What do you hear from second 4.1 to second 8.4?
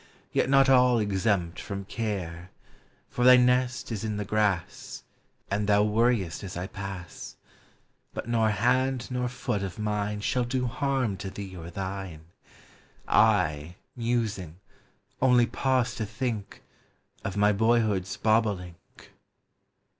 the grass, And thou worriest as I pass; But